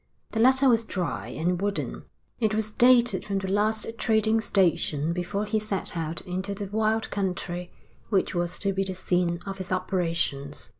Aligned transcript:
The 0.31 0.39
letter 0.39 0.67
was 0.67 0.83
dry 0.83 1.27
and 1.27 1.61
wooden. 1.61 2.05
It 2.39 2.55
was 2.55 2.71
dated 2.71 3.23
from 3.23 3.37
the 3.37 3.47
last 3.47 3.85
trading 3.99 4.41
station 4.41 5.13
before 5.13 5.45
he 5.45 5.59
set 5.59 5.95
out 5.95 6.21
into 6.21 6.55
the 6.55 6.65
wild 6.65 7.11
country 7.11 7.71
which 8.09 8.33
was 8.33 8.57
to 8.61 8.73
be 8.73 8.83
the 8.83 8.95
scene 8.95 9.39
of 9.45 9.59
his 9.59 9.71
operations. 9.71 10.69